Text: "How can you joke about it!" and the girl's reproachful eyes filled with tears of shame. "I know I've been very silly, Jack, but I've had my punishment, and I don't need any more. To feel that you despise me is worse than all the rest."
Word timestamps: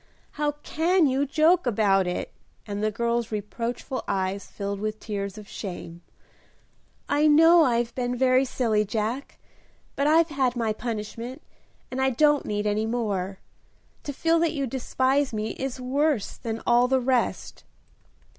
"How 0.31 0.53
can 0.63 1.05
you 1.05 1.27
joke 1.27 1.67
about 1.67 2.07
it!" 2.07 2.31
and 2.65 2.83
the 2.83 2.89
girl's 2.89 3.31
reproachful 3.31 4.03
eyes 4.07 4.47
filled 4.47 4.79
with 4.79 4.99
tears 4.99 5.37
of 5.37 5.47
shame. 5.47 6.01
"I 7.07 7.27
know 7.27 7.63
I've 7.65 7.93
been 7.93 8.17
very 8.17 8.43
silly, 8.43 8.83
Jack, 8.83 9.37
but 9.95 10.07
I've 10.07 10.29
had 10.29 10.55
my 10.55 10.73
punishment, 10.73 11.43
and 11.91 12.01
I 12.01 12.09
don't 12.09 12.47
need 12.47 12.65
any 12.65 12.87
more. 12.87 13.37
To 14.01 14.11
feel 14.11 14.39
that 14.39 14.53
you 14.53 14.65
despise 14.65 15.33
me 15.33 15.51
is 15.51 15.79
worse 15.79 16.35
than 16.35 16.63
all 16.65 16.87
the 16.87 16.99
rest." 16.99 17.63